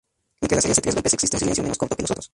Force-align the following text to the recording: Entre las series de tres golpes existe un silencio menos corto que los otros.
Entre 0.41 0.55
las 0.55 0.63
series 0.63 0.77
de 0.77 0.81
tres 0.81 0.95
golpes 0.95 1.13
existe 1.13 1.35
un 1.35 1.39
silencio 1.41 1.63
menos 1.63 1.77
corto 1.77 1.95
que 1.95 2.01
los 2.01 2.09
otros. 2.09 2.29